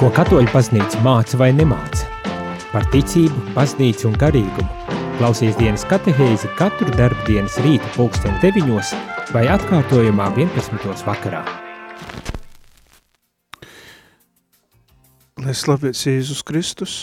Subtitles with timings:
[0.00, 2.06] Ko katoļu paznīca māca vai nemāca?
[2.70, 4.94] Par ticību, paznīcu un garīgumu.
[5.18, 8.94] Klausies dienas katehēzi katru darbu dienas rīta pulksten 9
[9.34, 11.04] vai atkārtojumā 11.
[11.04, 11.42] vakarā.
[15.44, 16.96] Lai slavēts Jēzus Kristus,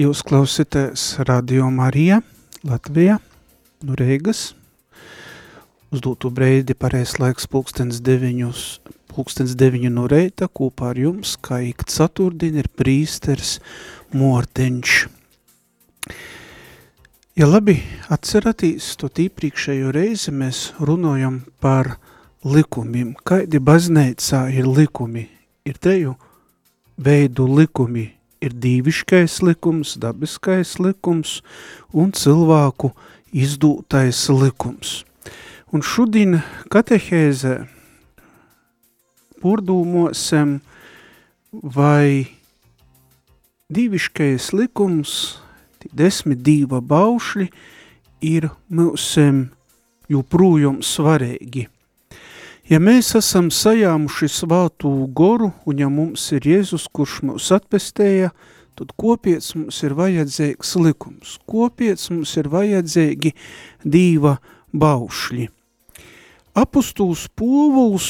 [0.00, 2.22] jūs klausieties Radio Marija
[2.64, 3.20] Latvijā
[3.84, 4.54] no Reigas.
[5.92, 11.62] Uz doto breidi pareiz laiks pulkstens 9 pulkstens 9 no reita kopā ar jums, kā
[11.64, 13.56] ik ceturtdien ir prīsters
[14.12, 14.96] Morteņš.
[17.36, 17.78] Ja labi
[18.12, 21.94] atceratīs, to tīpriekšējo reizi mēs runājam par
[22.44, 23.14] likumiem.
[23.24, 25.26] Kādi baznīcā ir likumi?
[25.64, 26.14] Ir treju
[26.96, 28.10] veidu likumi.
[28.44, 31.40] Ir dīviškais likums, dabiskais likums
[31.92, 32.92] un cilvēku
[33.32, 34.98] izdūtais likums.
[35.72, 36.38] Un šodien
[36.72, 37.56] katehēzē
[39.46, 40.58] purdūmosim,
[41.52, 42.26] vai
[43.70, 45.38] dīviškais likums,
[45.94, 47.46] desmit dīva baušļi,
[48.26, 49.46] ir mūsim
[50.10, 51.68] joprojām svarīgi.
[52.66, 58.32] Ja mēs esam sajāmuši svātū goru, un ja mums ir Jēzus, kurš mūs atpestēja,
[58.74, 61.36] tad kopiec mums ir vajadzīgs likums.
[61.46, 63.36] Kopiec mums ir vajadzīgi
[63.86, 64.40] dīva
[64.74, 65.46] baušļi.
[66.56, 68.08] Apustuls Povuls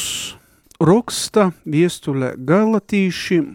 [0.81, 3.47] raksta viestulē galatīšiem,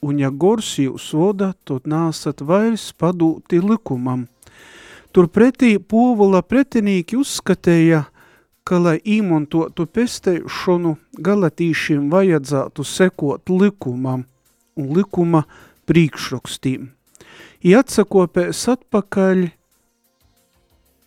[0.00, 4.28] un ja gors jūs voda, tad nāsat vairs padūti likumam.
[5.12, 8.04] Turpretī povula pretinīki uzskatīja,
[8.64, 14.24] ka, lai īmontotu pesteišanu, galatīšiem vajadzētu sekot likumam
[14.78, 15.44] un likuma
[15.90, 16.92] priekšrakstīm.
[17.66, 19.48] I atsakopēs atpakaļ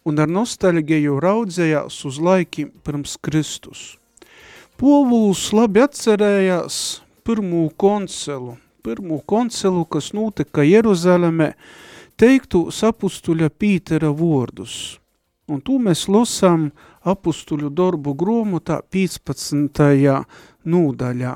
[0.05, 3.93] un ar nostalģiju raudzējās uz laikiem pirms Kristus.
[4.83, 6.77] Povuls labi atcerējās
[7.23, 11.53] pirmo koncelu, pirmo koncelu, kas notika Jeruzalemē,
[12.19, 14.97] teiktu apustuļa Pītera vordus.
[15.47, 16.65] Un tu mēs losam
[16.99, 20.25] apustuļu darbu gromotā 15.
[20.67, 21.31] nūdaļā.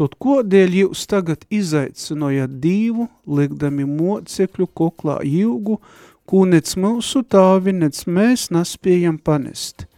[0.00, 5.76] Tot kodēļ jūs tagad izaicinojat divu, likdami mocekļu koklā ilgu,
[6.24, 9.84] ko nec mūsu tāvi, nec mēs naspējam panest–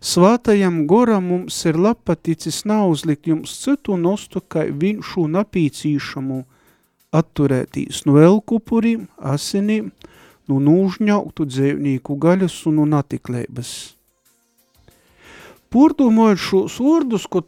[0.00, 6.38] Svātajam goram mums ir lapaticis nauzlikt jums citu nostu, kai viņš un apīcīšamu
[7.12, 9.90] atturētīs no elkupuriem, asinīm,
[10.48, 13.74] no nūžņauktu dzēvnīku gaļas un no natiklēbas.
[15.70, 17.44] Pordumojot šos vārdus, ko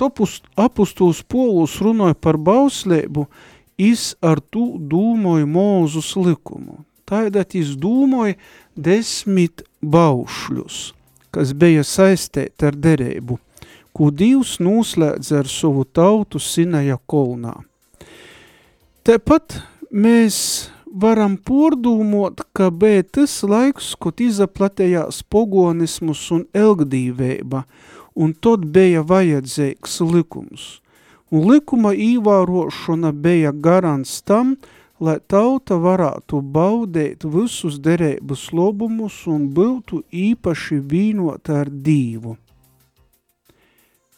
[0.61, 3.31] apustuls Polus runāja par bauslēbu,
[3.81, 6.83] is ar tu dūmoju mūzus likumu.
[7.09, 8.37] Taidat is dūmoja
[8.77, 10.91] desmit baušļus–
[11.33, 13.39] kas bija saistēta ar derēbu,
[13.93, 17.57] ko Dievs noslēdz ar savu tautu Sinaja kolnā.
[19.03, 19.59] Tepat
[19.91, 20.37] mēs
[20.93, 27.65] varam pordūmot, ka bija tas laiks, kad izaplatējās pogonismus un elgdīvēba,
[28.15, 30.69] un tad bija vajadzīgs likums.
[31.33, 34.59] Un likuma īvārošana bija garants tam,
[35.03, 42.37] lai tauta varētu baudēt visus derības lobumus un būtu īpaši vīnota ar dīvu.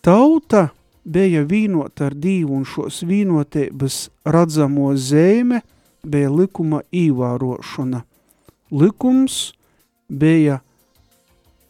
[0.04, 0.66] Tauta
[1.04, 3.96] bija vīnota ar dīvu un šos vīnotības
[4.28, 5.62] radzamo zēme
[6.04, 8.02] bija likuma īvārošana.
[8.74, 9.54] Likums
[10.08, 10.60] bija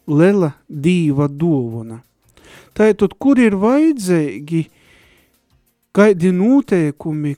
[0.07, 2.01] lela dīva dovana.
[2.75, 4.65] Tātad, kur ir vajadzīgi,
[5.95, 7.37] kaidi noteikumi,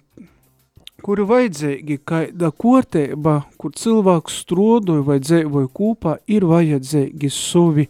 [1.07, 7.85] kuri vajadzīgi, kaida korteiba, kur cilvēks strodoja vai dzēvoja kūpā, ir vajadzīgi savi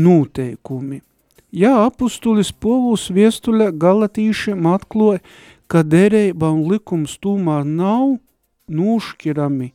[0.00, 1.02] noteikumi.
[1.52, 5.20] Jā, apustulis Povuls viestulē galatīšiem atkloja,
[5.68, 8.14] ka derība un likums tūmā nav
[8.72, 9.68] nuškirami,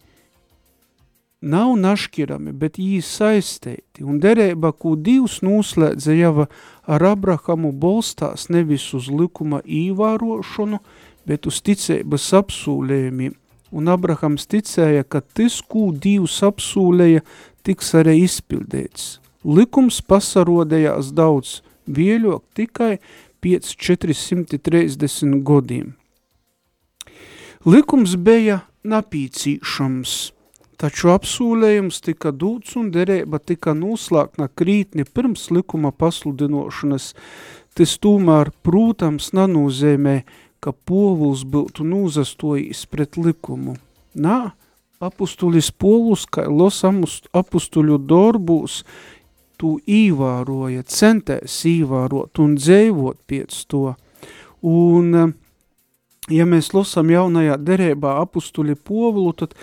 [1.46, 6.48] nav naškirami, bet jī saistēti, un derība, ko Dievs noslēdza jau
[6.90, 10.82] ar Abrahamu bolstās nevis uz likuma īvārošanu,
[11.30, 13.36] bet uz ticības apsūlējumiem,
[13.70, 17.22] un Abrahams ticēja, ka tas, ko Dievs apsūlēja,
[17.66, 19.20] tiks arī izpildēts.
[19.46, 22.98] Likums pasarodējās daudz, vieļok tikai
[23.44, 25.94] pēc 430 godiem.
[27.68, 30.18] Likums bija napīcīšams,
[30.80, 37.14] taču apsūlējums tika dūts un derēba tika noslēgta krītni pirms likuma pasludinošanas.
[37.76, 40.16] Tas tomēr, protams, nanūzēmē,
[40.64, 43.78] ka povuls būtu nūzastojis pret likumu.
[44.16, 44.52] Nā,
[45.00, 48.84] apustulis povus, kā los apustuļu darbūs,
[49.60, 53.94] tu īvāroja, centēs īvārot un dzēvot piec to.
[54.64, 55.34] Un,
[56.32, 59.56] ja mēs lasām jaunajā derībā apustuļi povulu, tad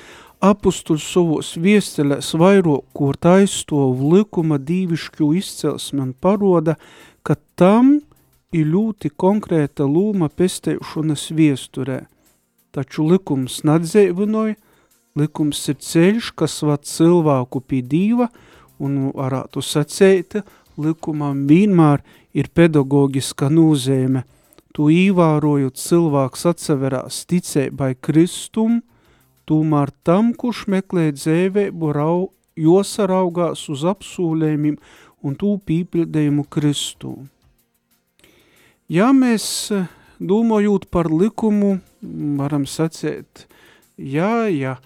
[0.44, 6.76] apustuļi savos viestelēs vairokot aizstov likuma dīvišķu izcelsmi un paroda,
[7.24, 7.98] ka tam
[8.52, 12.04] ir ļoti konkrēta lūma pestēšanas viesturē.
[12.70, 14.56] Taču likums nadzēvinoja,
[15.16, 18.28] likums ir ceļš, kas vad cilvēku pie dīva,
[18.78, 20.42] un varētu sacēt,
[20.76, 22.04] likumam vienmēr
[22.36, 24.26] ir pedagogiska nozīme–
[24.76, 28.82] tu īvārojot cilvēks atseverās ticēbai Kristum,
[29.48, 32.18] tūmēr tam, kurš meklē dzēvēbu, rau,
[32.60, 34.76] josaraugās uz apsūlējumiem
[35.24, 37.14] un tū pīpildējumu Kristū.
[38.86, 39.72] Ja mēs
[40.22, 41.80] domājot par likumu,
[42.38, 43.46] varam sacēt,
[43.98, 44.76] jā, jā,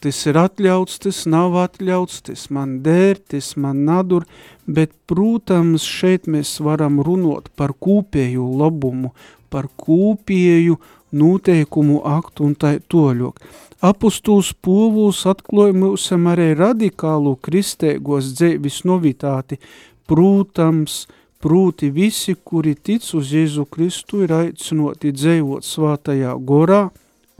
[0.00, 4.24] tas ir atļauts, tas nav atļauts, tas man dēr, tas man nadur,
[4.64, 9.12] bet, protams, šeit mēs varam runot par kūpēju labumu,
[9.52, 10.78] par kūpēju
[11.14, 13.42] noteikumu aktu un tā toļok.
[13.84, 19.60] Apustuls povūs atklāja mums arī radikālu kristēgos dzēvis novitāti,
[20.08, 21.04] protams,
[21.44, 26.86] prūti visi, kuri tic uz Jēzu Kristu, ir aicinoti dzēvot svātajā gorā,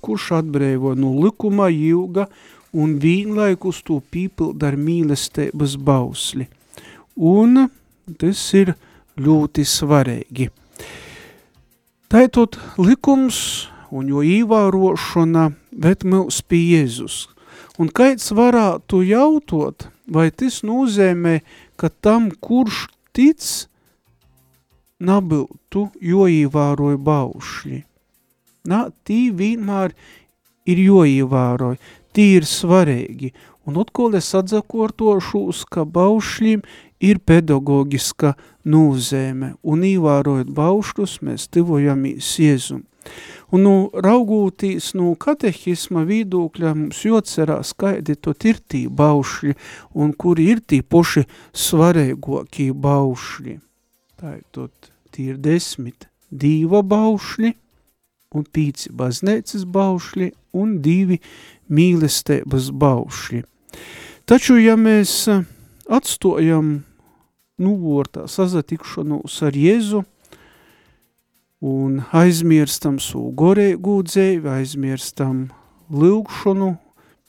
[0.05, 2.29] kurš atbrēvo no likuma jūga
[2.77, 6.51] un vienlaikus to pīpilda ar mīlestības bausli–
[7.17, 7.69] un
[8.19, 8.75] tas ir
[9.21, 10.51] ļoti svarīgi.
[12.11, 17.29] Taitot likums un jo īvārošana ved mūs pie Jēzus.
[17.79, 21.41] Un kaits varētu jautot, vai tas nozīmē,
[21.77, 23.43] ka tam, kurš tic,
[25.01, 27.81] nabiltu, jo īvāroja baušļi.
[28.71, 29.93] Nā, tī vienmēr
[30.65, 31.81] ir jo īvāroja,
[32.15, 33.35] tī ir svarīgi.
[33.65, 36.65] Un atkal es atzakortošos, ka baušļiem
[37.05, 38.35] ir pedagogiska
[38.69, 42.85] nūzēme, un īvārojot baušļus, mēs tivojamies Jēzum.
[43.55, 49.55] Un nu, raugūtīs no nu, katehisma vīdūkļa mums jocerās, kaidi tot ir tī baušļi,
[50.01, 53.59] un kuri ir tī poši svarīgākie baušļi.
[54.25, 57.51] Tā ir tot tī ir desmit dīva baušļi,
[58.33, 61.19] un pīci baznēcas baušļi, un divi
[61.69, 63.43] mīlestības baušļi.
[64.25, 65.13] Taču, ja mēs
[65.93, 66.71] atstojam
[67.61, 70.01] nuvārtā sazatikšanos ar Jēzu
[71.69, 75.51] un aizmirstam savu gorēgu dzēvi, aizmirstam
[75.93, 76.71] lūgšanu,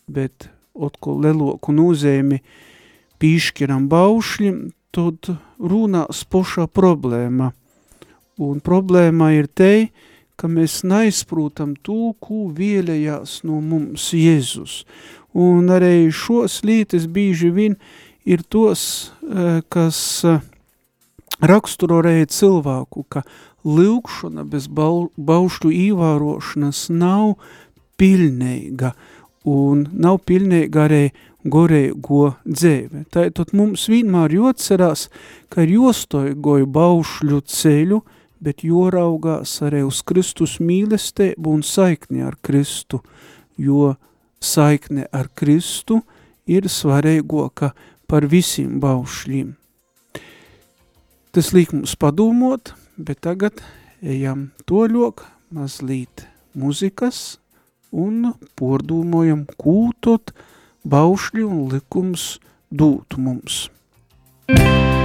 [0.07, 2.39] bet otko leloku nūzēmi
[3.19, 4.63] pīškiram baušļim,
[4.95, 7.51] tad runās pošā problēma.
[8.39, 9.89] Un problēma ir te,
[10.39, 14.83] ka mēs neizprūtam to, ko vielējās no mums Jēzus.
[15.35, 17.77] Un arī šos lītes bīži vien
[18.27, 20.39] ir tos, eh, kas eh,
[21.39, 23.23] raksturorēja cilvēku, ka
[23.65, 27.35] lūkšana bez baušļu īvārošanas nav
[27.99, 28.93] pilnīga
[29.45, 31.03] un nav pilnīga arī
[31.45, 33.05] gorēgo dzēve.
[33.13, 35.07] Tātad mums vienmēr jocerās,
[35.49, 38.01] ka ir jostoigoju baušļu ceļu,
[38.41, 43.01] bet joraugās arī uz Kristus mīlestību un saikni ar Kristu,
[43.57, 43.95] jo
[44.41, 46.01] saikne ar Kristu
[46.45, 47.73] ir svarīgo, ka
[48.09, 49.55] par visiem baušļiem.
[51.35, 53.59] Tas liek mums padomot, bet tagad
[53.99, 57.37] ejam toļok mazlīt muzikas
[57.91, 60.31] un pordūmojam kūtot
[60.85, 62.35] baušļi un likums
[62.71, 63.65] dūt mums.
[64.47, 65.04] Thank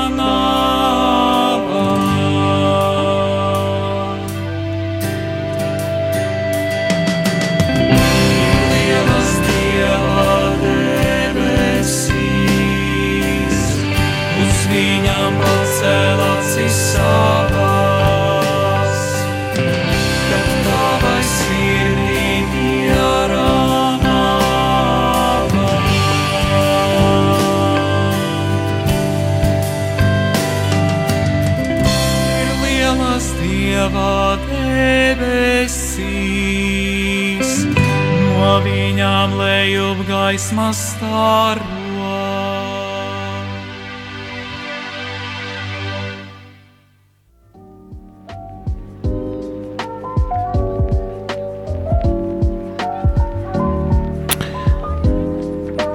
[39.93, 41.61] lejup gaismas staro.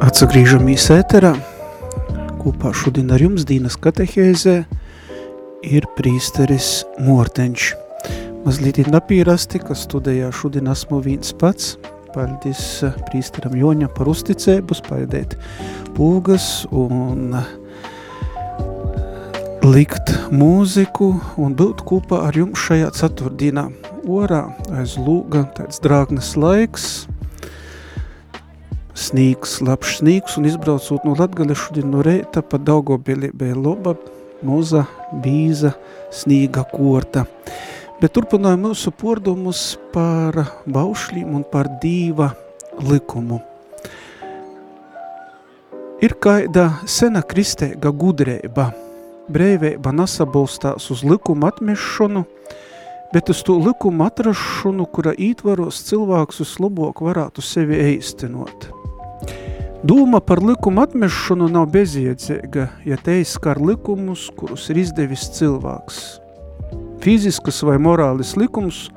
[0.01, 1.35] Atsagriežamies ēterā.
[2.41, 4.63] Kopā šodien ar jums Dīnas katehēzē
[5.65, 7.73] ir prīsteris Morteņš.
[8.45, 11.75] Mazliet ir napīrasti, ka studējā šodien esmu viens pats.
[12.17, 12.61] Paldies
[13.11, 15.35] prīsteram Joņa par uzticēbu, spaidēt
[15.93, 17.35] pūgas un
[19.61, 23.67] likt mūziku un būt kopā ar jums šajā ceturtdienā.
[24.09, 24.47] Orā
[24.79, 26.87] aiz lūga tāds drāgnas laiks,
[28.97, 33.93] snīgs, labs snīgs, un izbraucot no Latgales šodien no reita pa Daugavpili bija loba,
[34.41, 34.87] moza,
[35.21, 35.75] bīza,
[36.09, 37.27] snīga korta.
[37.97, 40.35] Bet turpināja mūsu pordumus par
[40.69, 42.27] baušļiem un par dīva
[42.85, 43.39] likumu.
[46.05, 48.67] Ir kaida sena kristēga gudrēba.
[49.33, 52.21] Breiveiba nesabalstās uz likumu atmešanu,
[53.15, 58.69] bet uz to likumu atrašanu, kura ītvaros cilvēks uz labāk varētu sevi eistenot.
[59.81, 66.26] Dūma par likumu atmešanu nav bezjēdzīga, ja te izskar likumus, kurus ir izdevis cilvēks.
[67.03, 68.87] Fiziskas vai morālis likums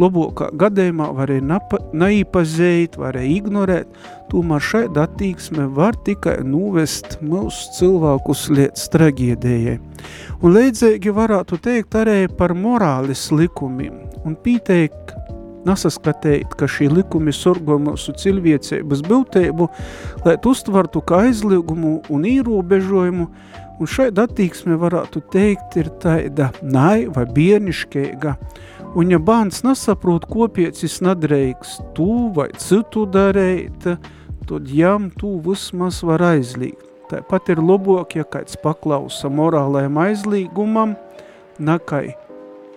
[0.00, 1.58] labākā gadījumā varēja
[1.94, 3.98] neīpazēt, varēja ignorēt,
[4.32, 9.76] tomēr šāda attīksme var tikai nuvest mūsu cilvēkus līdz traģēdējai.
[10.42, 15.14] Un līdzīgi varētu teikt arī par morālis likumiem un pīteikt,
[15.64, 19.68] nesaskatīt, ka šī likumi sorgo mūsu cilvēcības biltēbu,
[20.26, 23.28] lai uztvertu kā aizliegumu un ierobežojumu,
[23.80, 28.36] un šāda attieksme varētu teikt ir tāda naiva, bierniškīga,
[28.94, 33.88] un ja bērns nesaprot, kopiecis nadreiks tu vai citu darīt,
[34.48, 36.90] tad jām tu vismaz var aizlīgt.
[37.10, 40.94] Tāpat ir labāk, ja kāds paklausa morālajam aizlīgumam,
[41.60, 42.14] nakai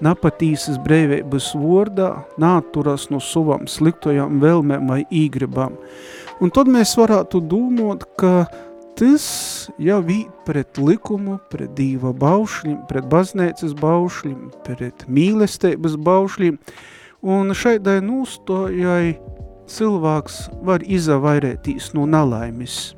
[0.03, 2.11] napatīsas breivības vordā,
[2.41, 5.77] nāturas no savam sliktojām vēlmēm vai īgribām.
[6.43, 8.45] Un tad mēs varētu domāt, ka
[8.97, 9.25] tas
[9.81, 16.57] jau vīt pret likumu, pret dīva baušļiem, pret baznēcas baušļiem, pret mīlestības baušļiem,
[17.27, 19.17] un šaidai nūstojai
[19.69, 22.95] cilvēks var izavairētīs no nalaimis.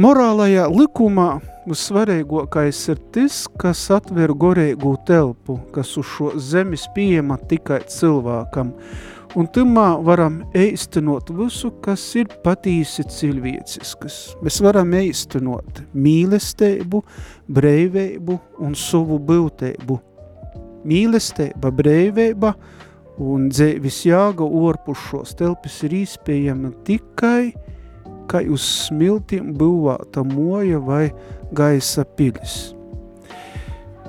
[0.00, 1.40] Morālajā likumā
[1.70, 8.72] svarīgākais ir tas, kas atver gorīgu telpu, kas uz šo zemes pieejama tikai cilvēkam,
[9.38, 14.18] un tamā varam īstenot visu, kas ir patīsi cilvēciskas.
[14.42, 17.02] Mēs varam īstenot mīlestību,
[17.50, 19.98] breivību un savu būtību.
[20.90, 22.54] Mīlestība, breivība
[23.20, 27.52] un dzēvis jāga orpus šos telpis ir īspējama tikai,
[28.30, 31.10] kā uz smiltiem būvāta moja vai
[31.52, 32.72] gaisa pilis.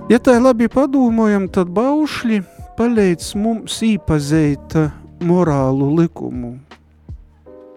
[0.10, 2.42] Ja tā labi padomājam, tad baušļi
[2.78, 4.75] palīdz mums īpazēt
[5.22, 6.56] morālu likumu,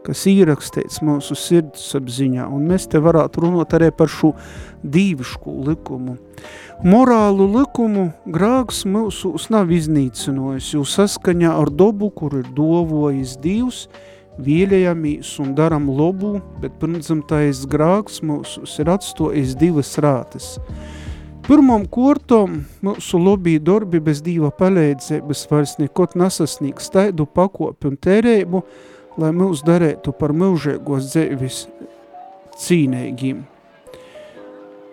[0.04, 4.34] kas īrakstīts mūsu sirdsapziņā, un mēs te varētu runāt arī par šo
[4.84, 6.16] dīvišku likumu.
[6.84, 13.86] Morālu likumu grāks mūsus nav iznīcinojis, jo saskaņā ar dobu, kur ir dovojis Dievs,
[14.44, 20.56] vīļajamies un daram lobu, bet pirmdzimtais grāks mūsus ir atstojis divas rātes.
[21.44, 28.62] Pirmam kortom mūsu lobī darbi bez Dieva palīdzības vairs nekot nesasniegs taidu pakopi un tērēbu,
[29.20, 31.58] lai mūs darētu par mūžēgos dzēvis
[32.64, 33.44] cīnēgiem.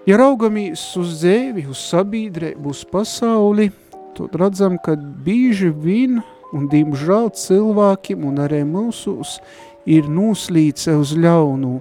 [0.09, 3.71] Ja raugamies uz dzēvi, uz sabiedrību, uz pasauli,
[4.19, 6.19] tad redzam, ka bīži vien
[6.51, 9.37] un diemžēl cilvēkiem un arī mūsus
[9.87, 11.77] ir nuslīce uz ļaunu,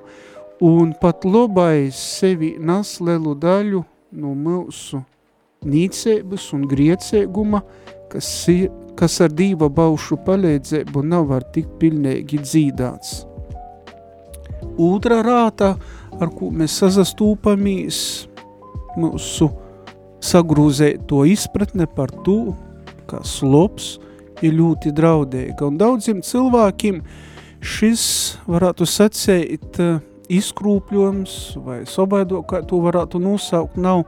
[0.62, 5.01] un pat lobais sevi nas lielu daļu no mūsu
[5.66, 7.62] nīcības un griecēguma,
[8.11, 13.20] kas, ir, kas ar dīva baušu palīdzību nav var tik pilnīgi dzīdāts.
[14.81, 15.75] Otra rāta,
[16.20, 17.99] ar ko mēs sazastūpamies,
[19.01, 19.51] mūsu
[20.25, 22.55] sagrūzēt to izpratne par to,
[23.09, 23.99] kā slops
[24.44, 25.68] ir ļoti draudīga.
[25.68, 27.03] Un daudziem cilvēkiem
[27.61, 28.05] šis,
[28.49, 29.81] varētu sacēt,
[30.31, 34.05] izkrūpļojums vai sobaido, kā to varētu nosaukt, nav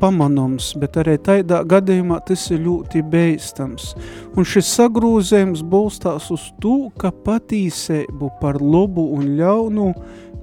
[0.00, 3.92] pamanums, bet arī tādā gadījumā tas ir ļoti beistams.
[4.36, 9.92] Un šis sagrūzējums balstās uz to, ka patīsēbu par labu un ļaunu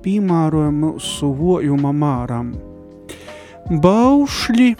[0.01, 2.55] piemērojam mūsu vojuma māram.
[3.71, 4.71] Baušļi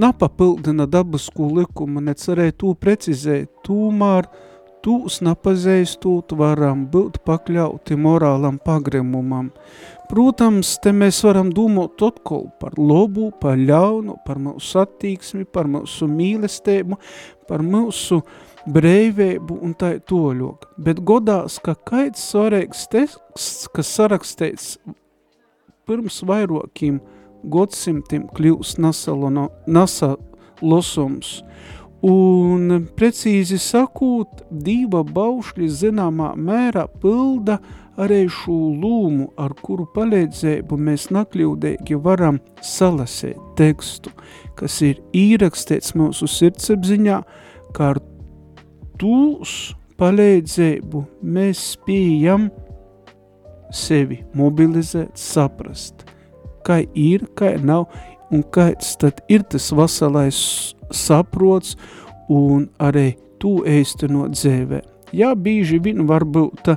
[0.00, 4.28] napapildina dabasku likumu, necerēja to precizēt, tūmār
[4.84, 9.50] tūs napazeistūt varam būt pakļauti morālam pagremumam.
[10.10, 16.08] Protams, te mēs varam domāt atkal par lobu, par ļaunu, par mūsu attīksmi, par mūsu
[16.10, 16.98] mīlestību,
[17.46, 18.18] par mūsu
[18.66, 20.66] breivību un tā toļok.
[20.82, 24.78] Bet godās, ka kaits svarīgs teksts, kas sarakstīts
[25.86, 27.00] pirms vairākiem
[27.50, 28.78] godsimtiem kļūst
[29.70, 31.42] nasalosums.
[32.06, 37.58] Un precīzi sakot, diva baušļi zināmā mērā pilda
[38.00, 44.14] arī šo lūmu, ar kuru palīdzību mēs nakļūdīgi varam salasēt tekstu,
[44.56, 47.20] kas ir īrakstīts mūsu sirdsapziņā,
[47.76, 48.00] kā ar
[49.00, 52.48] tūs palīdzību mēs spējam
[53.76, 56.06] sevi mobilizēt, saprast,
[56.64, 57.90] kā ir, kā nav,
[58.32, 60.40] un kāds tad ir tas vasalais
[60.94, 61.76] saprots
[62.30, 64.80] un arī tu ēstenot dzēvē.
[65.16, 66.70] Jā, bīži vien varbūt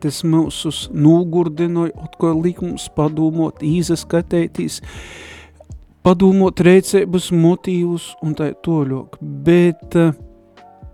[0.00, 4.78] tas mūsus nogurdinoja, atkal lik mums padomot, īzaskatētīs,
[6.06, 9.18] padomot reicēbus, motīvus un tā toļok.
[9.20, 10.14] Bet uh,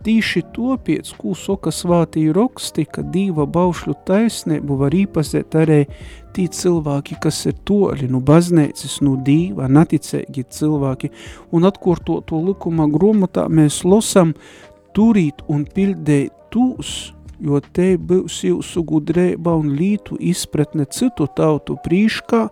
[0.06, 5.80] tīši topiec, ko soka svātī roksti, ka dīva baušļu taisnību var īpazēt arī
[6.36, 11.10] tī cilvēki, kas ir toļi, nu baznēcis, nu dīva, naticēgi cilvēki,
[11.56, 14.34] un atkorto to likuma gromotā mēs losam
[14.96, 22.46] turīt un pildēt tūs, jo te būs jūsu gudrība un lītu izpratne citu tautu prīškā,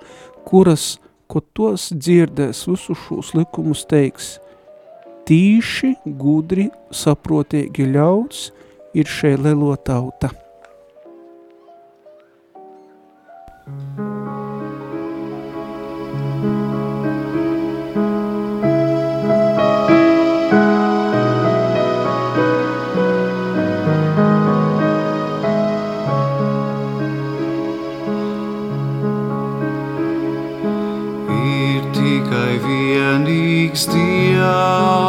[0.49, 0.97] kuras,
[1.31, 4.35] ko tos dzirdēs visu šos likumus teiks.
[5.25, 8.51] Tīši, gudri, saprotīgi ļauds
[8.93, 10.29] ir šeit lelo tauta.
[13.65, 14.25] Thank you.
[33.25, 35.04] vienīgs Dievs,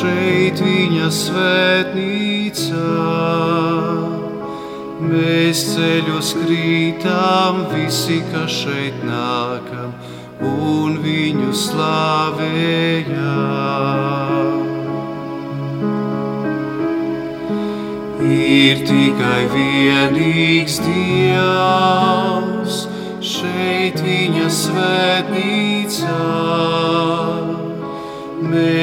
[0.00, 2.84] šeit viņa svētnīca.
[5.10, 9.90] Mēs ceļus krītām visi, kas šeit nākam,
[10.46, 13.00] un viņu slavējam.
[18.30, 22.76] Ir tikai vienīgs Dievs
[23.24, 25.99] šeit viņa svētnīcā.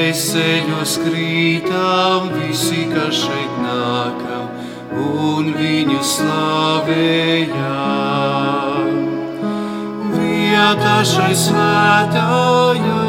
[0.07, 4.45] Mēs ceļos krītām, visi, kas šeit nākam,
[5.03, 7.57] un viņu slavējam.
[10.13, 13.01] Vietā šai svētājā,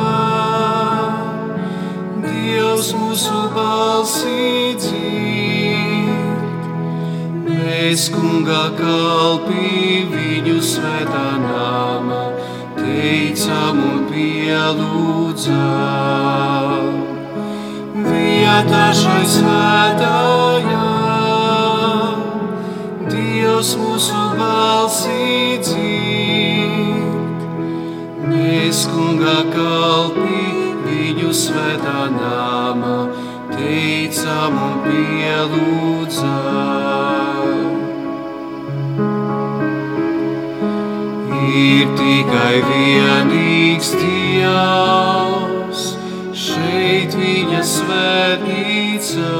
[2.24, 6.66] Dievs mūsu balsī dzird.
[7.46, 12.26] Mēs kungā kalpī viņu svētā nāmā,
[12.82, 15.38] teicam un pielūdzam.
[18.38, 20.90] Vietā šai svētājā,
[23.10, 27.40] Dievs mūsu balsī dzird.
[28.30, 30.42] Mēs kungā kalpī
[30.84, 32.98] viņu svētā nāmā,
[33.56, 36.38] teicam un pielūdzam.
[41.58, 45.27] Ir tikai vienīgs Dievs,
[47.68, 49.32] svētnīca.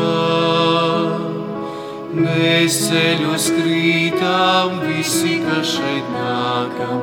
[2.18, 6.98] Mēs ceļos krītām, visi, kas šeit nākam,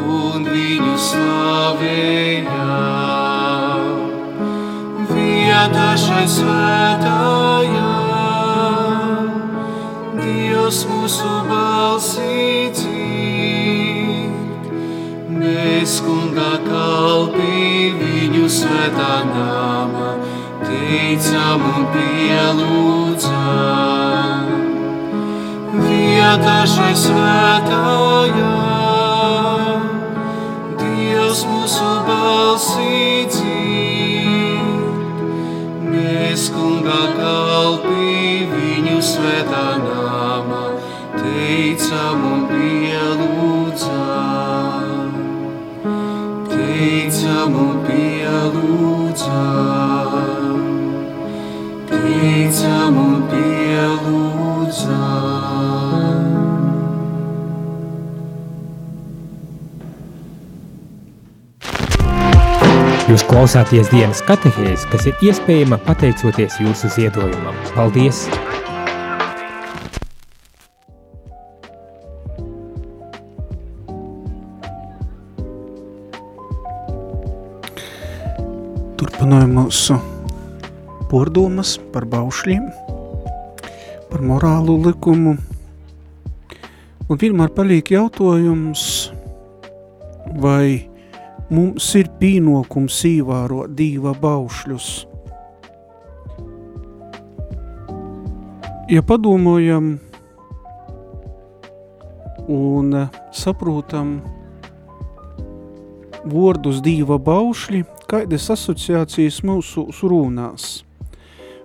[0.00, 2.50] un viņu slavējam.
[5.10, 7.69] Vietā šai svētājā,
[27.10, 27.39] Vietā
[63.40, 67.54] klausāties dienas katehēs, kas ir iespējama pateicoties jūsu ziedojumam.
[67.72, 68.26] Paldies!
[79.00, 79.96] Turpinājam mūsu
[81.08, 82.68] pordomas par baušļiem,
[84.12, 85.38] par morālu likumu.
[87.08, 88.84] Un vienmēr paliek jautājums,
[90.44, 90.89] vai
[91.50, 94.90] mums ir pienākums ievērot dieva baušļus.
[98.90, 99.92] Ja padomājam
[102.50, 102.94] un
[103.30, 104.16] saprotam
[106.26, 110.80] vārdus dieva baušļi, kādas asociācijas mūsu runās.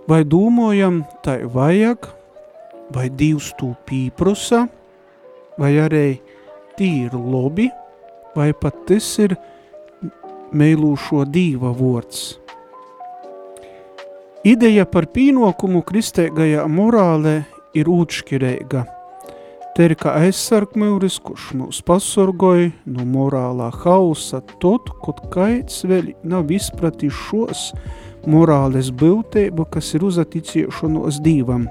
[0.05, 2.05] Vai domājam, tai vajag,
[2.93, 4.67] vai divs tū pīprusa,
[5.57, 6.19] vai arī
[6.77, 7.71] tīri lobi,
[8.35, 9.33] vai pat tas ir
[10.53, 12.35] mēlūšo dīva vords.
[14.45, 17.39] Ideja par pīnokumu kristēgajā morālē
[17.73, 18.83] ir ūtškirēga.
[19.75, 26.53] Te ir kā aizsargmeuris, kurš mūs pasorgoja no morālā hausa tot, kaut kaits vēl nav
[26.53, 27.71] izpratis šos
[28.29, 31.65] morāles būtību, kas ir uzaticiešanos dīvam.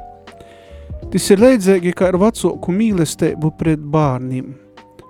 [1.14, 4.52] Tas ir leidzēgi kā ar vecāku mīlestību pret bārniem.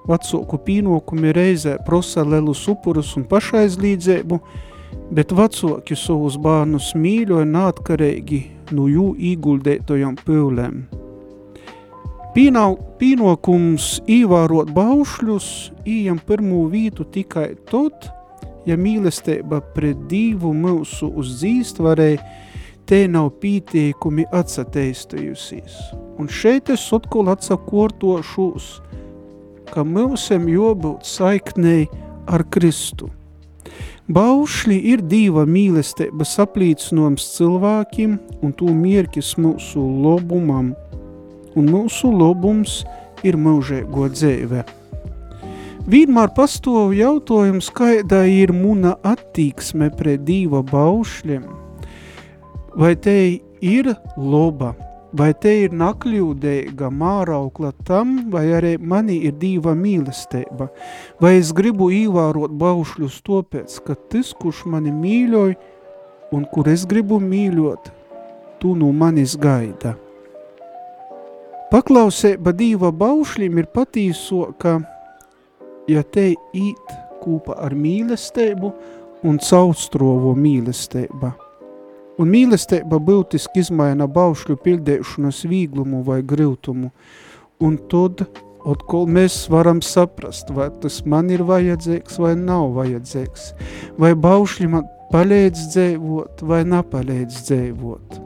[0.05, 4.39] Vecāku pīnokumi reizē prosa lelus upurus un pašaizlīdzību,
[5.17, 8.43] bet vecāki savus bērnus mīļoja neatkarīgi
[8.77, 10.85] no jū īguldētojām pūlēm.
[12.35, 15.49] Pīnau, pīnokums īvārot baušļus
[15.87, 18.09] ījam pirmū vītu tikai tot,
[18.67, 22.19] ja mīlestība pret Dīvu mūsu uz dzīst varēja,
[22.91, 25.79] te nav pītiekumi atsateistajusies.
[26.19, 28.67] Un šeit es atkal atsakortošos,
[29.73, 31.89] ka mūsam jobūt saiknei
[32.27, 33.11] ar Kristu.
[34.13, 40.75] Baušļi ir Dīva mīlestības aplīcinājums cilvēkiem un tū mierkis mūsu lobumam–
[41.59, 42.83] un mūsu lobums
[43.27, 44.65] ir mūžēgo dzīve.
[45.91, 51.45] Vienmēr pastāv jautājums, kāda ir muna attīksme pret Dieva baušļiem.
[52.75, 53.17] Vai te
[53.61, 54.73] ir loba,
[55.15, 60.69] vai te ir nakļūdēga māraukla tam, vai arī mani ir Dieva mīlestība,
[61.23, 65.55] vai es gribu īvārot baušļus tāpēc, ka tas, kurš mani mīļoja
[66.35, 67.93] un kur es gribu mīļot,
[68.59, 69.95] tu no manis gaida.
[71.71, 74.77] Paklausība Dīva baušļiem ir patīso, ka
[75.91, 78.71] ja te īt kūpa ar mīlestību
[79.25, 81.33] un caurstrovo mīlestība.
[82.23, 86.93] Un mīlestība būtiski izmaina baušļu pildēšanas vīglumu vai griltumu,
[87.59, 88.23] un tad
[88.65, 93.51] atkal mēs varam saprast, vai tas man ir vajadzīgs vai nav vajadzīgs,
[94.01, 98.21] vai baušļi man palīdz dzīvot vai nepalīdz dzīvot.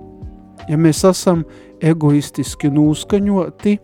[0.68, 1.46] Ja mēs esam
[1.81, 3.79] egoistiski nūskaņoti,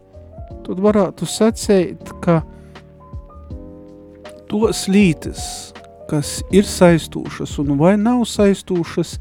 [0.65, 2.43] tad varētu sacēt, ka
[4.51, 5.73] tos lītes,
[6.11, 9.17] kas ir saistūšas un vai nav saistūšas,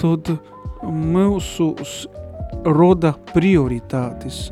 [0.00, 0.30] tad
[0.82, 2.06] mūsus
[2.64, 4.50] roda prioritātes.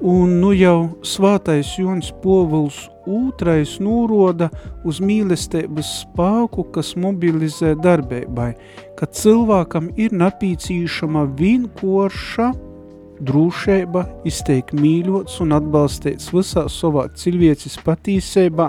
[0.00, 4.50] Un nu jau svātais Jonis Povuls otrais nūroda
[4.84, 8.50] uz mīlestības spāku, kas mobilizē darbībai,
[8.98, 12.50] ka cilvēkam ir napīcīšama vienkorša
[13.24, 18.68] drūšība, izteikt mīļots un atbalstīts visā savā cilvēcis patīsībā,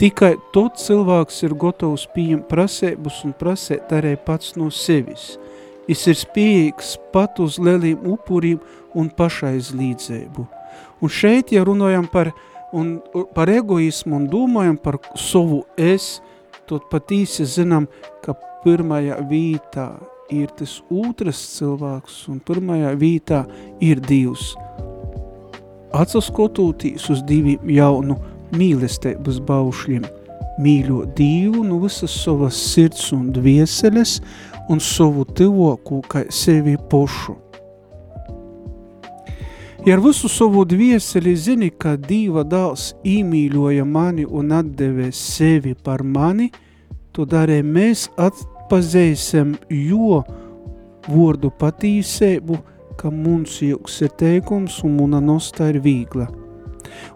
[0.00, 5.34] tikai tot cilvēks ir gatavs pieņemt prasības un prasēt arī pats no sevis.
[5.92, 8.60] Is ir spējīgs pat uz lieliem upuriem
[8.96, 10.46] un pašaizlīdzību.
[11.02, 12.30] Un šeit, ja runājam par,
[12.72, 12.94] un,
[13.34, 16.20] par egoismu un domājam par savu es,
[16.70, 17.88] tad patīsi zinām,
[18.22, 19.88] ka pirmajā vītā
[20.32, 23.42] ir tas otrs cilvēks un pirmajā vītā
[23.84, 24.52] ir Dievs.
[25.92, 28.16] Atsaskotūtīs uz diviem jaunu
[28.56, 30.06] mīlestības baušļiem,
[30.62, 34.20] mīļo Dievu no visas savas sirds un dvieseles
[34.72, 37.36] un savu tivoku kā sevi pošu.
[39.86, 46.04] Ja ar visu savu dvieseli zini, ka Dieva dāls īmīļoja mani un atdevē sevi par
[46.06, 46.52] mani,
[47.12, 50.20] tad arī mēs atpazīsim jo
[51.08, 52.60] vārdu patīsību,
[52.94, 56.28] ka mums jūks ir teikums un muna nostā ir vīgla.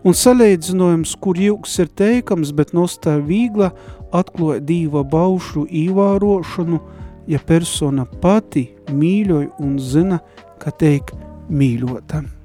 [0.02, 3.70] Un salīdzinojums, kur jūks ir teikams, bet nostā vīgla,
[4.10, 6.82] atklāja Dieva baušu īvārošanu,
[7.26, 10.20] ja persona pati mīļoja un zina,
[10.62, 11.12] ka teik
[11.50, 12.35] mīļotam.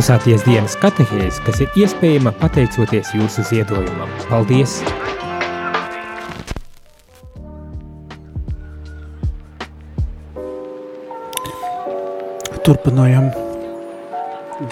[0.00, 4.08] Klausāties dienas katehēs, kas ir iespējama pateicoties jūsu ziedojumam.
[4.30, 4.78] Paldies!
[12.64, 13.28] Turpinājam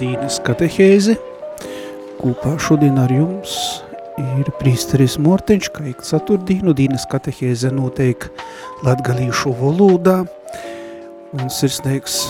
[0.00, 1.18] dienas katehēzi.
[2.24, 3.60] Kopā šodien ar jums
[4.16, 8.30] ir prīsteris Morteņš, kā ik ceturtdienu dienas katehēze noteik
[8.80, 10.22] latgalīšu valodā.
[11.36, 12.22] Un sirsnīgs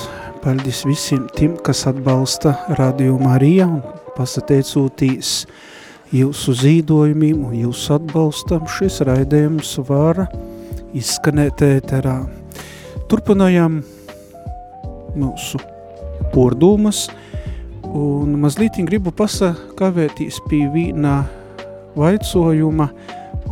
[0.49, 3.83] paldies visiem tiem, kas atbalsta Radio Marija un
[4.15, 5.43] pasateicūtīs
[6.17, 10.23] jūsu zīdojumiem un jūsu atbalstam šis raidījums var
[10.97, 12.15] izskanēt ēterā.
[13.13, 13.83] Turpinājam
[15.21, 15.61] mūsu
[16.33, 17.03] pordūmas
[17.85, 21.19] un mazliet gribu pasakavētīs pie vīnā
[21.99, 22.89] vaicojuma,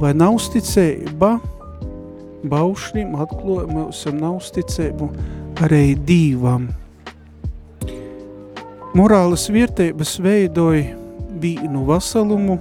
[0.00, 1.35] vai nav uzticība
[2.56, 5.12] baušļiem atklāja mūsu nav uzticību
[5.61, 6.70] arī dīvam.
[8.96, 10.94] Morālas vietības veidoja
[11.42, 12.54] vīnu vasalumu,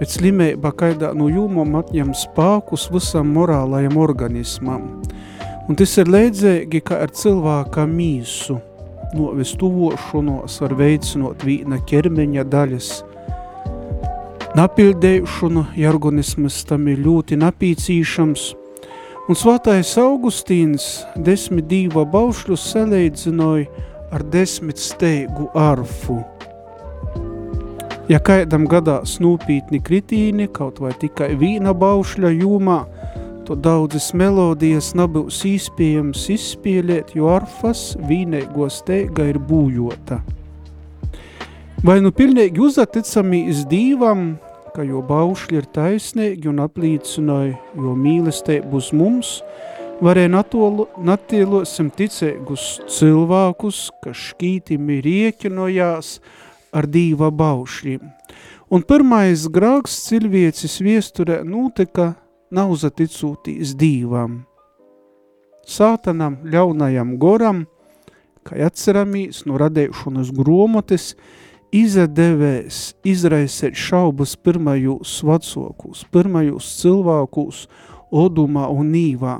[0.00, 4.88] bet slimība kaidā no jūmam atņem spākus visam morālajam organismam.
[5.70, 8.58] Un tas ir leidzēgi, ka ar cilvēka mīsu
[9.14, 12.90] novest tuvošanos var veicinot vīna ķermeņa daļas–
[14.58, 18.48] napildēšanu, ja organismas tam ir ļoti napīcīšams.
[19.30, 26.20] Un svātais Augustīns desmit dīva baušļus salīdzinoja ar desmit steigu arfu.
[28.10, 32.80] Ja kaidam gadās nūpītni kritīni, kaut vai tikai vīna baušļa jūmā,
[33.46, 40.20] to daudzas melodijas nebūs īspējams izspēlēt, jo arfas vīnēgo steiga ir būjota.
[41.86, 44.34] Vai nu pilnīgi uzaticamīs dīvam,
[44.74, 49.38] ka jo baušļi ir taisnīgi un aplīcināja, jo mīlestība uz mums,
[50.00, 50.30] varēja
[51.04, 56.14] natielosim ticēgus cilvēkus, kas šķītimi rieķinojās
[56.72, 58.06] ar dīva baušļiem.
[58.70, 62.14] Un pirmais grāks cilvēcis viesturē notika
[62.54, 64.44] nauzaticūtīs dīvam.
[65.66, 67.64] Sātanam, ļaunajam goram,
[68.46, 71.12] kā atceramīs no radēšanas gromotes,
[71.74, 77.66] izadevēs izraisēt šaubas pirmajos vecokūs, pirmajos cilvēkūs
[78.10, 79.36] odumā un nīvā,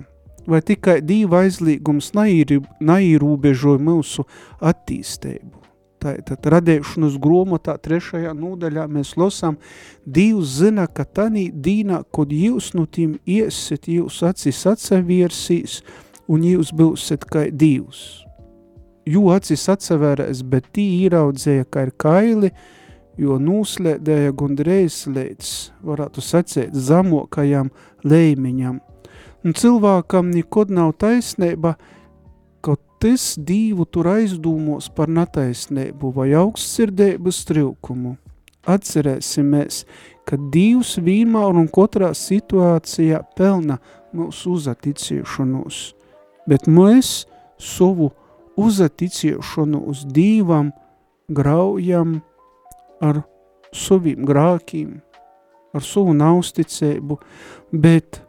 [0.51, 4.27] vai tikai diva aizlīgums naīrūbežoja mūsu
[4.61, 5.57] attīstību.
[6.01, 9.59] Tātad radēšanas gromotā trešajā nūdaļā mēs losām,
[10.07, 15.83] Dievs zina, ka tanī dīnā, kod jūs no tiem iesit, jūs acis atsavērsīs,
[16.33, 18.25] un jūs būsiet kā Dievs
[19.11, 22.51] jū acis atsavērēs, bet tī īraudzēja, ka ir kaili,
[23.21, 25.55] jo nūslēdēja gundreiz līdz,
[25.87, 27.73] varētu sacēt, zamokajam
[28.07, 28.81] lēmiņam.
[29.45, 31.77] Un cilvēkam nekod nav taisnība,
[32.61, 38.17] ka tas dīvu tur aizdūmos par nataisnību vai augstsirdības trūkumu.
[38.69, 39.85] Atcerēsimies,
[40.29, 43.79] ka Dievs vienmēr un katrā situācijā pelna
[44.13, 45.81] mūsu uzaticīšanos,
[46.45, 47.25] bet mēs
[47.57, 48.11] savu
[48.61, 50.75] uzaticēšanu uz Dīvam
[51.33, 52.19] graujam
[53.01, 53.23] ar
[53.73, 54.99] saviem grākiem,
[55.73, 57.17] ar savu nausticēbu,
[57.73, 58.21] bet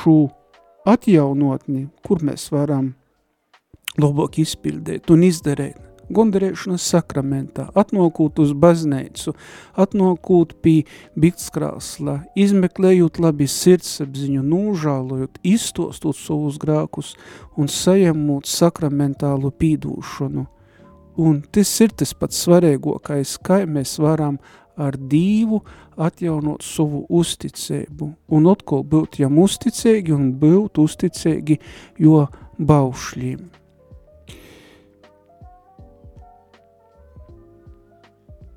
[0.00, 0.30] šo
[0.88, 2.94] atjaunotni, kur mēs varam
[4.00, 5.78] labāk izpildīt un izdarīt,
[6.10, 9.34] gondarēšanas sakramentā, atnokūt uz bazneicu,
[9.78, 10.84] atnokūt pie
[11.20, 17.14] biktskrāsla, izmeklējot labi sirdsapziņu, nūžālojot, iztostot savus grākus
[17.56, 20.46] un sajamot sakramentālu pīdūšanu.
[21.20, 24.38] Un tas ir tas pats svarīgākais, kā mēs varam
[24.80, 25.60] ar dīvu
[26.00, 31.58] atjaunot savu uzticēbu un atkal būt jam uzticēgi un būt uzticēgi
[32.00, 32.24] jo
[32.58, 33.48] baušļiem.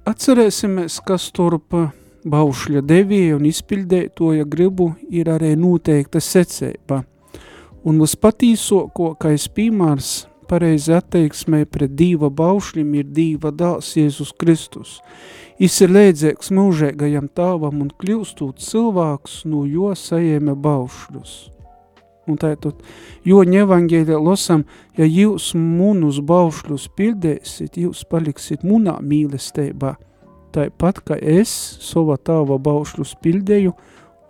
[0.04, 1.78] Atcerēsimies, kas turp
[2.28, 7.04] baušļa devīja un izpildētoja gribu ir arī noteikta secība.
[7.84, 10.12] Un vispatīsokais piemērs
[10.48, 15.00] pareizi atteiksmē pret dīva baušļim ir dīva dāls Jēzus Kristus.
[15.62, 21.34] Is ir lēdzēks mūžēgajam tāvam un kļūstūt cilvēks, no jo sajēma baušļus.
[22.28, 22.80] Un tātad,
[23.28, 24.64] jo ņevangēļa losam,
[24.96, 29.98] ja jūs munus baušļus pildēsit, jūs paliksit munā mīlestībā,
[30.56, 31.52] tāpat, ka es
[31.84, 33.76] sova tāva baušļus pildēju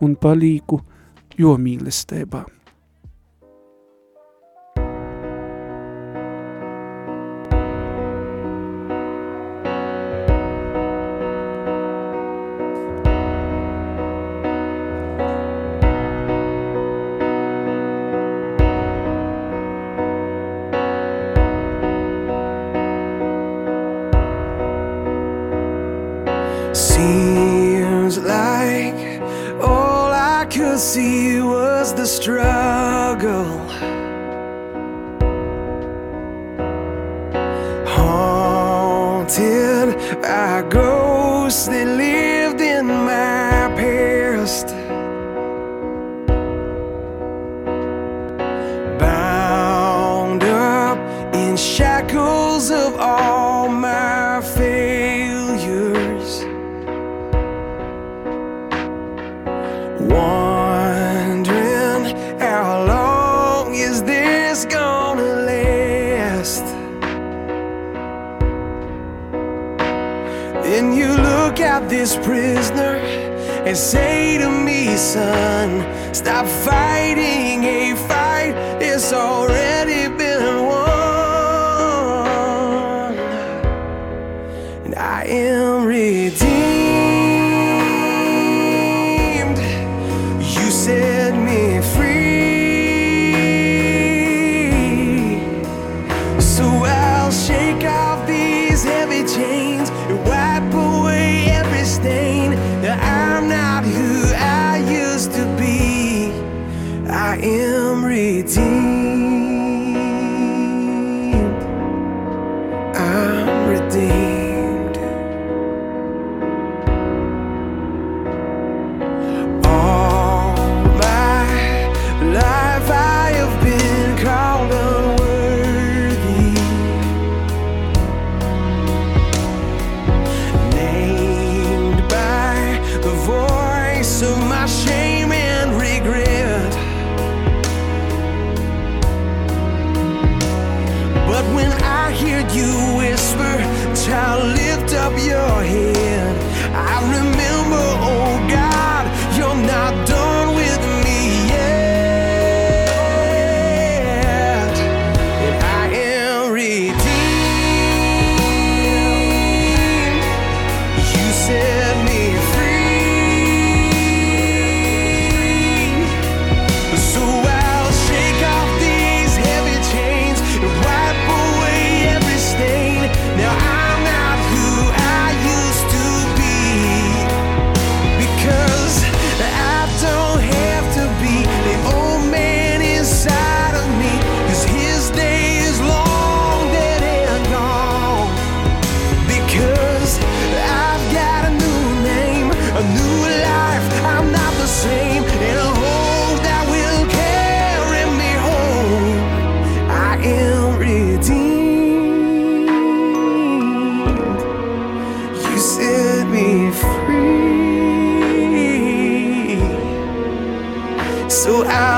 [0.01, 0.81] un palīku
[1.37, 2.45] jo mīlestībā.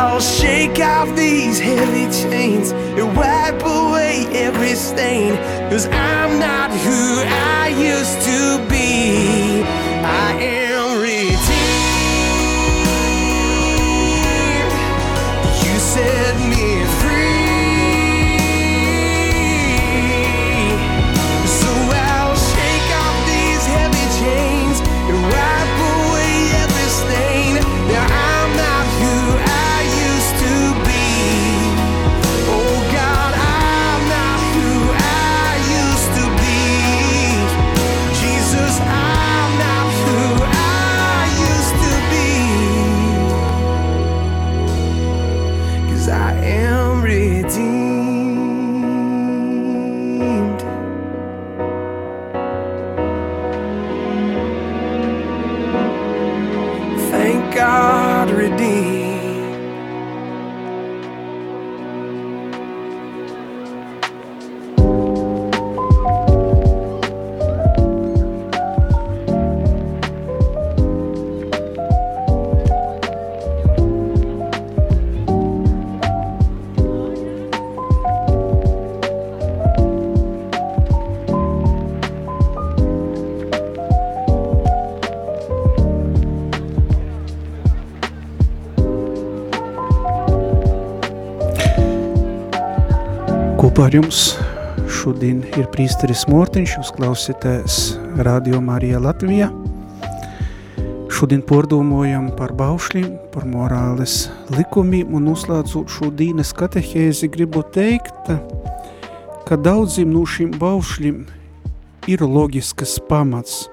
[0.08, 5.36] I'll shake off these heavy chains and wipe away every stain.
[5.72, 9.64] Cause I'm not who I used to be.
[10.04, 10.65] I am.
[93.66, 94.18] Kopā ar jums
[94.94, 97.78] šodien ir prīsteris Mortiņš, jūs klausītēs
[98.22, 99.48] Radio Marija Latvija.
[101.10, 108.30] Šodien pordomojam par baušļiem, par morāles likumiem un uzslēdzot šo dīnes katehēzi gribu teikt,
[109.50, 111.24] ka daudziem no šiem baušļiem
[112.14, 113.64] ir loģiskas pamats,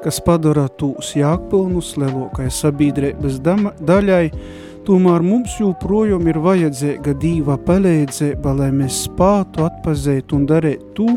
[0.00, 4.24] kas padara tūs jākpilnus lielākai sabiedrības daļai,
[4.86, 11.08] tomēr mums joprojām ir vajadzīga dīva palīdzība, lai mēs spātu atpazīt un darīt to,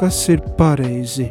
[0.00, 1.30] kas ir pareizi.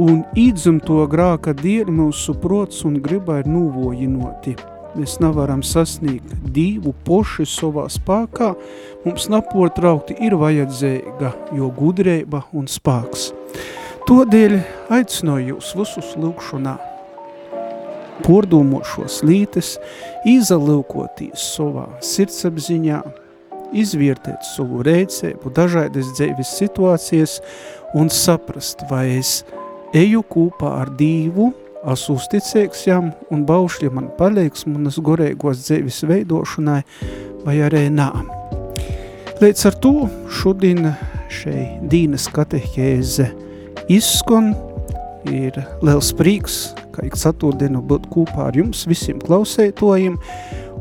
[0.00, 4.56] Un īdzimto grāka dēļ mūsu prots un griba ir nūvojinoti.
[4.96, 8.48] Mēs nevaram sasniegt divu poši savā spēkā,
[9.04, 13.28] mums naportraukti ir vajadzīga jo gudrība un spēks.
[14.08, 14.56] Todēļ
[14.90, 16.74] aicināju jūs visus lūkšanā,
[18.24, 19.74] pordomošos lītes,
[20.28, 23.00] izalūkotīs savā sirdsapziņā,
[23.76, 27.38] izvērtēt savu reicēbu, dažādas dzīves situācijas
[27.98, 29.40] un saprast, vai es
[29.96, 31.50] eju kopā ar Dievu,
[31.90, 36.82] es uzticēks jam un baušļi man palīgs manas gorēgos dzīves veidošanai,
[37.46, 38.10] vai arī nā.
[39.40, 39.94] Līdz ar to
[40.40, 40.90] šodien
[41.32, 43.30] šei dīnas katehēze
[43.88, 44.52] izskan,
[45.30, 46.58] ir liels prīks,
[46.94, 50.18] ka ik ceturtdienu būt kopā ar jums visiem klausētojiem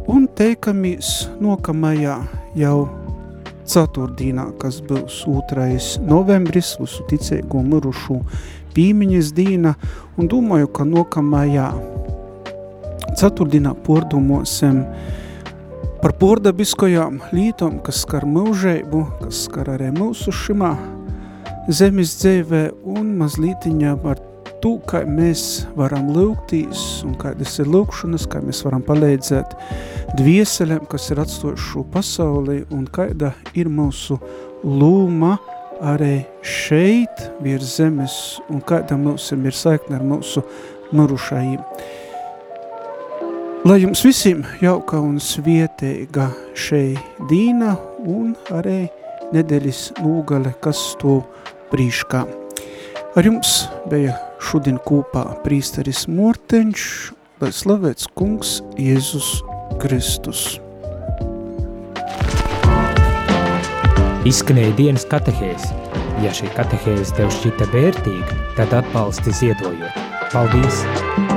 [0.09, 2.17] un teikamies nokamajā
[2.57, 2.87] jau
[3.69, 5.67] ceturtdienā, kas būs 2.
[6.09, 8.17] novembris, visu ticēgo mirušu
[8.73, 9.75] pīmiņas dīna,
[10.17, 11.69] un domāju, ka nokamajā
[13.19, 14.83] ceturtdienā pordumosim
[15.99, 20.73] par pordabiskajām lītom, kas skar mūžeibu, kas skar arī mūsu šimā
[21.69, 22.63] zemes dzīvē,
[22.97, 24.21] un mazlītiņā par
[24.63, 29.55] to, kā mēs varam lūgtīs, un kādas ir lūkšanas, kā mēs varam palīdzēt
[30.19, 34.19] dvieselēm, kas ir atstojuši šo pasauli, un kāda ir mūsu
[34.63, 35.37] lūma,
[35.79, 38.13] arī šeit virs zemes
[38.51, 40.43] un kāda mums ir saikne ar mūsu
[40.91, 41.63] mirušajiem.
[43.67, 46.93] Lai jums visiem jauka un svietēga šei
[47.31, 47.75] dīna
[48.07, 48.85] un arī
[49.35, 51.19] nedēļas nūgale, kas to
[51.71, 52.23] prīškā.
[53.19, 56.85] Ar jums bija šodien kopā prīsteris Morteņš,
[57.43, 59.29] lai slavēts kungs Jēzus
[59.81, 60.59] Kristus.
[64.27, 65.71] Izskanēja dienas katehēs.
[66.19, 70.05] Ja šī katehēze tev šķita vērtīga, tad atbalsti ziedojot.
[70.33, 71.28] Paldies!